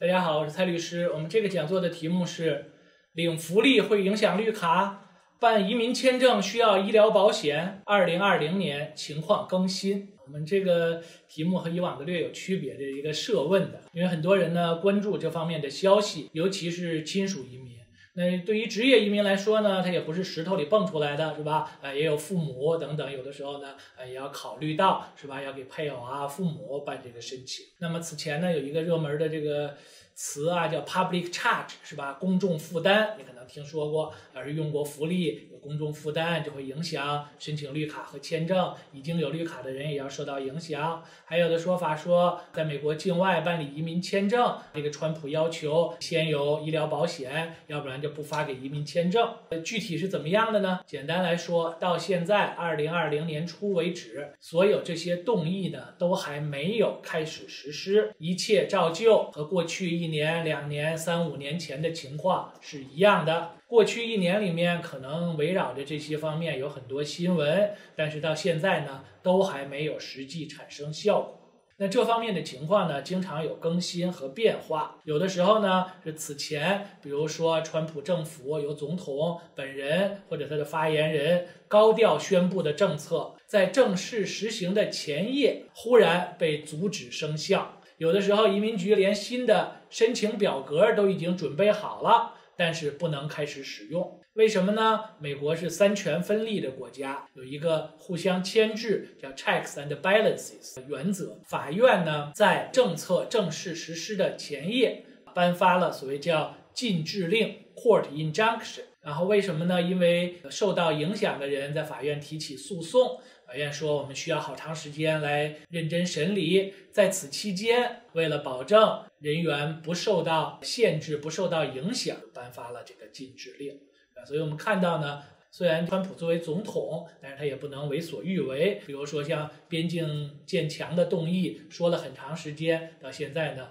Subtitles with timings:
[0.00, 1.10] 大家好，我是蔡律师。
[1.10, 2.72] 我们这个讲座的题目是：
[3.12, 7.82] 领福利会影响绿卡，办移民签证需要医疗保险。
[7.84, 10.14] 二零二零年情况更新。
[10.24, 17.68] 我们这个题目和以往的略有区别，这是一个设问的，因为很多人呢关注这方面的消息，尤其是亲属移民。
[18.14, 21.78] 那对于职业移民来说呢，它也不是石头里蹦出来的，是吧？
[21.80, 25.40] 呃，也有父母等等，有的时候呢，呃，也要考虑到，是吧？
[25.40, 27.64] 要给配偶啊、父母办这个申请。
[27.78, 29.76] 那么此前呢，有一个热门的这个
[30.22, 32.12] 词啊，叫 public charge，是吧？
[32.20, 35.60] 公众负担，你可能听说过，而是用过福利有。
[35.60, 41.02] 公众负担就会影响申请绿卡和签证，已经有绿卡的人也要受到影响。
[41.26, 49.34] 还有的说法说，在美国境外办理移民签证，这个川普要求先有医疗保险，要不然就不发给移民签证。
[49.62, 50.80] 具体是怎么样的呢？
[50.86, 63.52] 简单来说，到现在二零二零年初为止，所有这些动议呢都还没有开始实施，一切照旧，和过去一年、两年、三五年前的情况是一样的。
[63.66, 71.36] 过去一年里面，可能围绕着这些方面有很多新闻，但是到现在呢，都还没有实际产生效果。
[71.76, 74.98] 那这方面的情况呢，经常有更新和变化。
[75.04, 87.79] 有的时候呢，是此前，比如说川普政府由总统本人或者他的发言人高调宣布的政策，在正式实行的前夜，忽然被阻止生效。
[88.00, 92.32] 有的时候，移民局连新的申请表格都已经准备好了。
[92.56, 95.00] 但是不能开始使用，为什么呢？
[95.18, 101.38] 美国是三权分立的国家，有一个互相牵制叫 checks and balances 原则。
[101.46, 105.04] 法院呢，在政策正式实施的前夜，
[105.34, 108.82] 颁发了所谓叫禁制令 court injunction。
[109.02, 109.80] 然后为什么呢？
[109.80, 113.18] 因为受到影响的人在法院提起诉讼。
[113.50, 123.80] 法院说，我们需要好长时间来认真审理，在此期间，为了保证人员不受到限制、不受到影响，颁发了这个禁止令。
[124.14, 128.80] 啊，所以我们看到呢，虽然川普作为总统，但是他也不能为所欲为。
[128.86, 133.68] 比如说像边境建墙的动议，说了很长时间，到现在呢。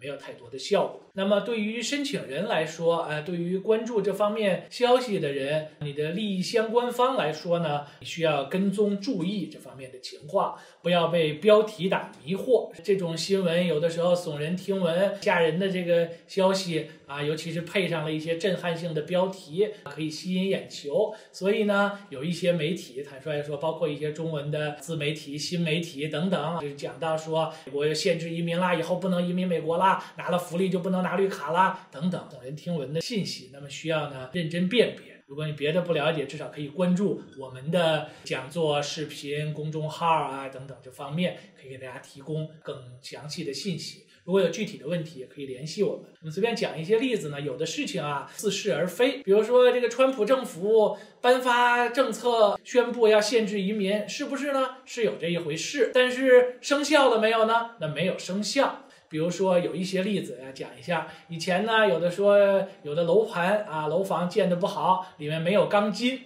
[0.00, 1.00] 没有太多的效果。
[1.16, 12.72] 那么对于申请人来说，呃，对于关注这方面消息的人，你的利益相关方来说呢，你需要跟踪注意这方面的情况，不要被标题党迷惑。
[12.82, 21.14] 这种新闻有的时候耸人听闻、吓人的这个消息啊，尤其是配上了一些震撼性的标题，可以吸引眼球。
[21.30, 29.93] 所以呢，有一些媒体坦率说，包括一些中文的自媒体、新媒体等等，就是讲到说，美国要限制移民啦，以后不能移民美国啦。
[30.16, 35.14] 拿了福利就不能拿绿卡啦，等等耸人听闻的信息，那么需要呢认真辨别。
[35.26, 44.04] 如果你别的不了解，至少可以关注我们的讲座、视频、公众号啊等等这方面，可以给大家提供更详细的信息。
[44.24, 46.06] 如果有具体的问题，也可以联系我们。
[46.20, 49.22] 我们随便讲一些例子呢，有的事情啊似是而非。
[49.22, 54.76] 比如说这个川普政府颁发政策，宣布要限制移民，是不是呢？
[54.86, 55.90] 是有这一回事。
[55.92, 57.72] 但是生效了没有呢？
[57.80, 58.83] 那没有生效。
[59.14, 62.36] 比如说有一些例子要讲一下，以前呢有的说
[62.82, 66.18] 有的楼盘啊楼房建的不好，里面没有钢筋，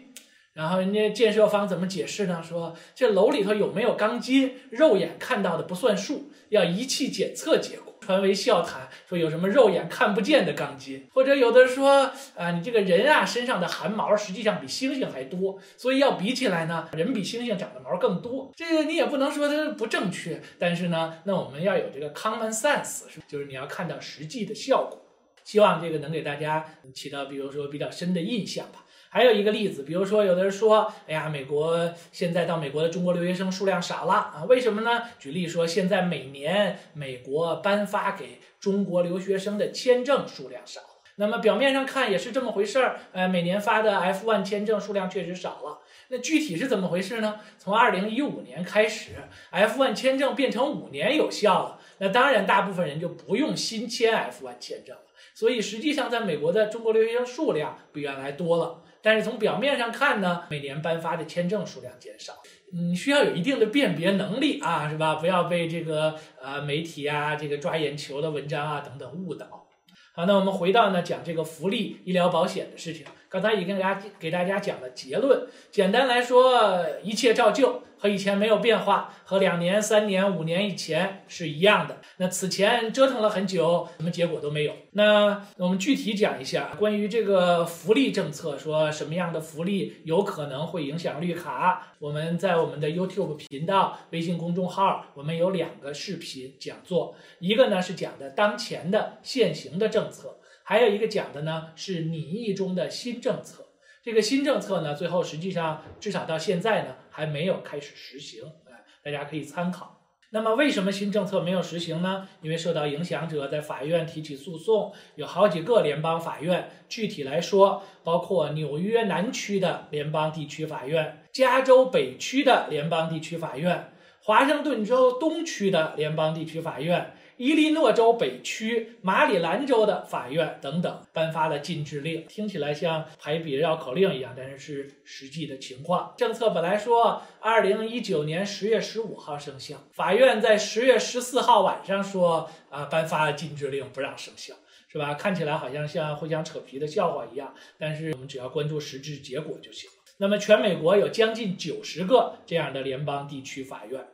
[0.54, 2.42] 然后人家建设方怎么解释呢？
[2.42, 7.87] 说这楼里头有没有钢筋，肉眼看到的不算数，要仪器检测结果。
[8.08, 18.50] 传为笑谈，说有什么肉眼看不见的钢筋，或者有的说啊，你这个人啊身上的汗毛实际上比猩猩还多，所以要比起来呢，人比猩猩长的毛更多。
[18.56, 25.04] 这个你也不能说它不正确，但是呢，那我们要有这个 common sense，是就是你要看到实际的效果。
[25.44, 26.64] 希望这个能给大家
[26.94, 28.86] 起到，比如说比较深的印象吧。
[29.10, 34.44] 还有一个例子，比如说有的人说，哎呀，美国现在到美国的中国留学生数量少了啊？
[34.48, 35.02] 为什么呢？
[35.18, 40.80] 举例说，现在每年美国颁发给中国留学生的签证数量少。
[41.16, 45.80] 那么表面上看也是这么回事儿，呃，每年发的 F1 签证数量确实少了。
[46.10, 47.40] 那具体是怎么回事呢？
[47.58, 49.10] 从二零一五年开始
[49.50, 55.02] ，F1 签证变成五年有效了，那当然大部分人就不用新签 F1 签证了。
[55.34, 58.82] 所以实际上，在美国的中国留学生数量比原来多了。
[59.02, 62.34] 但是从表面上看呢，每年颁发的签证数量减少，
[62.72, 65.14] 你需要有一定的辨别能力啊，是吧？
[65.14, 69.66] 不要被这个呃媒体啊、这个抓眼球的文章啊等等误导。
[70.14, 73.06] 好，那我们回到呢讲这个福利医疗保险的事情。
[73.28, 75.46] 刚才已经给大家给大家讲了结论。
[75.70, 81.98] 简单来说，一切照旧，和以前没有变化，和两年、三年、五年以前是一样的。
[82.16, 84.72] 那此前折腾了很久，什么结果都没有。
[84.92, 91.88] 那我们具体讲一下关于这个福利政策，说什么样的福利有可能会影响绿卡。
[91.98, 100.37] 我们在我们的 YouTube 频道、微信公众号，我们有两个视频讲座，一个呢是讲的当前的现行的政策。
[100.68, 103.64] 还有一个讲的呢是拟议中的新政策，
[104.02, 110.02] 这个新政策呢，最后实际上至少到现在呢还没有开始实行，哎，大家可以参考。
[110.28, 112.28] 那么为什么新政策没有实行呢？
[112.42, 123.90] 因为受到影响者在法院提起诉讼，有好几个联邦法院，具体来说，包括纽约南区的联邦地区法院、加州北区的联邦地区法院、
[124.22, 127.14] 华盛顿州东区的联邦地区法院。
[127.38, 136.12] 伊利诺州北区、马里兰州的法院等等颁发了禁制令，听起来像排比绕口令一样，但是是实际的情况。
[136.16, 144.56] 政策本来说二零一九年十月十五号生效，法院在十月十四号晚上说啊颁发了禁制令不让生效，
[144.88, 145.14] 是吧？
[145.14, 149.94] 看起来好像像互相扯皮的笑话一样，但是我们只要关注实质结果就行了。
[150.20, 154.04] 那么全美国有将近九十个这样的联邦地区法院。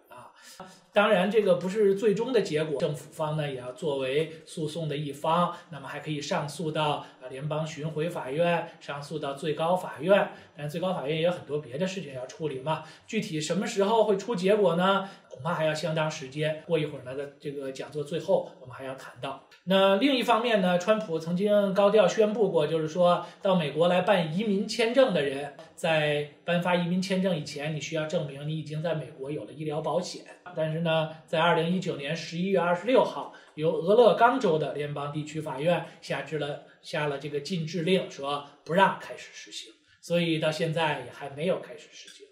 [0.93, 10.31] 当然，这个不是最终的结果，政府方呢也要作为诉讼的一方，那么还可以上诉到联邦巡回法院，上诉到最高法院。
[10.57, 12.85] 但最高法院也有很多别的事情要处理嘛。
[13.07, 15.09] 具体什么时候会出结果呢？
[15.29, 16.63] 恐怕还要相当时间。
[16.65, 19.49] 过一会儿呢，在这个讲座最后，我们还要谈到。
[19.65, 30.23] 那另一方面呢，川普曾经高调宣布过，就是说到美国来办移民签证的人，在颁发移民签证以前，你需要证明你已经在美国有了医疗保险。
[30.57, 42.27] 但是呢，在二零一九年十一月二十六号，由俄勒冈州的联邦地区法院下制了下了这个禁制令，说不让开始实行，所以到现在也还没有开始实行。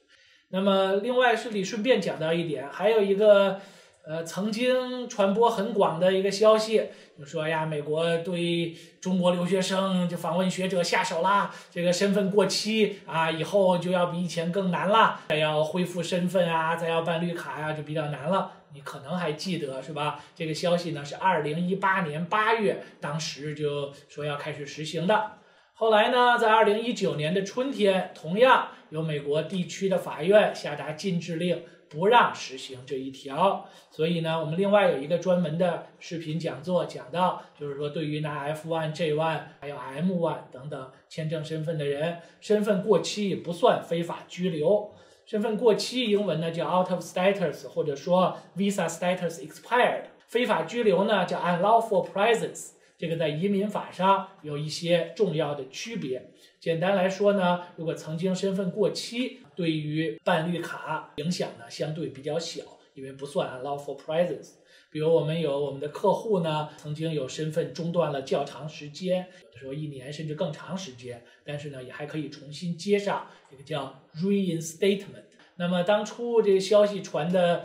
[0.48, 3.60] 那么，另外是里顺便讲到一点，还有一个。
[4.04, 18.50] 呃，曾经传播很广的一个消息，就说呀，美国对中国留学生就访问学者下手啦，这个身份过期啊，以后就要比以前更难了，再要恢复身份啊，再要办绿卡呀，就比较难了。
[18.74, 20.18] 你可能还记得是吧？
[20.34, 25.34] 这个消息呢是二零一八年八月，当时就说要开始实行的。
[25.74, 31.62] 后来呢，在二零一九年的春天，同样由美国地区的法院下达禁制令。
[31.92, 44.90] 不让实行这一条，所以呢，我们另外有一个专门的视频讲座，讲到就是说，对于拿 F1、J1 还有 M1 等等签证身份的人，身份过期不算非法居留。
[45.26, 50.04] 身份过期，英文呢叫 out of status，或者说 visa status expired。
[50.26, 52.70] 非法居留呢叫 unlawful presence。
[52.96, 56.30] 这个在移民法上有一些重要的区别。
[56.62, 62.62] 简单来说呢，如果曾经身份过期，对于办绿卡影响呢相对比较小，
[62.94, 64.50] 因为不算 unlawful presence。
[64.88, 75.24] 比如我们有我们的客户呢，曾经有身份中断了较长时间，有的时候一年甚至更长时间，但是呢也还可以重新接上，这个叫 reinstatement。
[75.56, 77.64] 那么当初这个消息传的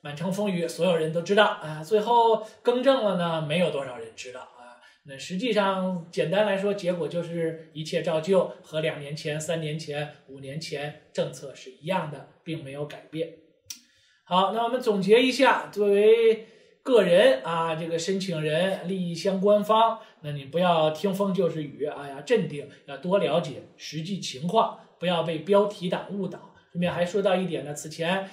[0.00, 4.48] 满城风雨，所有人都知道啊，最后更正了呢，没有多少人知道。
[5.10, 13.32] 那实际上，简单来说，结果就是一切照旧，和两年前、三年前、五年前政策是一样的，并没有改变。
[14.24, 16.46] 好，那我们总结一下，作为
[16.82, 26.54] 个人啊，这个申请人、利益相关方，那你不要听风就是雨啊，要镇定，要多了解实际情况，不要被标题党误导。
[26.70, 28.28] 顺便还说到一点呢，此前。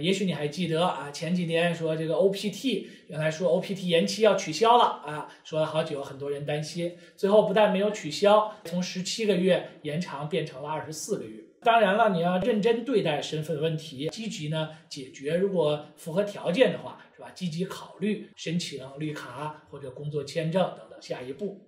[0.00, 11.42] 也许你还记得啊，前几年说这个 OPT，原来说 OPT 延期要取消了啊，说了好久，很多人担心，最后不但没有取消，从十七个月延长变成了二十四个月。
[11.62, 17.30] 当然了，你要认真对待身份问题，积极呢解决，如果符合条件的话，是吧？
[17.34, 21.66] 积极考虑申请绿卡或者工作签证等等下一步。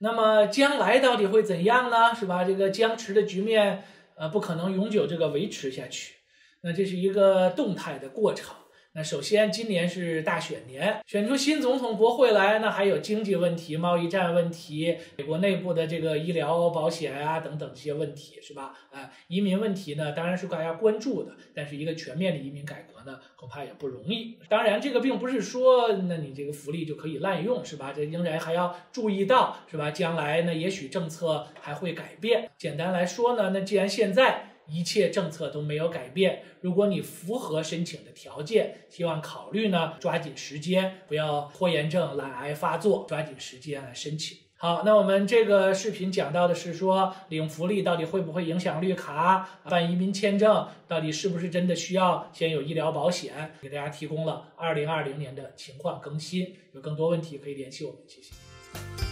[0.00, 2.14] 那么将来到底会怎样呢？
[2.14, 2.44] 是吧？
[2.44, 3.84] 这个僵持的局面，
[4.16, 6.17] 呃，不可能永久这个维持下去。
[6.62, 8.54] 那这是一个动态的过程。
[8.94, 18.74] 那首先，今年是大选年，选出新总统、国会来，那还有经济问题、贸易战问题、美国内部的这个医疗保险啊等等这些问题，是吧？
[18.90, 24.36] 啊，移民问题呢，当然是大家关注的，但是一个全面的移民改革呢，恐怕也不容易。
[24.48, 27.92] 当然，这个并不是说，那你这个福利就可以滥用，是吧？
[27.94, 29.92] 这仍然还要注意到，是吧？
[29.92, 32.50] 将来呢，也许政策还会改变。
[32.56, 34.47] 简单来说呢，那既然现在。
[34.68, 36.42] 一切政策都没有改变。
[36.60, 44.38] 如果你符合申请的条件，希望考虑呢，抓紧时间，不要拖延症、懒癌发作，抓紧时间来申请。
[44.60, 49.48] 好，那我们这个视频讲到的是说领福利到底会不会影响绿卡？
[49.64, 53.54] 办移民签证到底是不是真的需要先有医疗保险？
[53.62, 56.56] 给大家提供了二零二零年的情况更新。
[56.72, 59.07] 有更多问题可以联系我们，谢谢。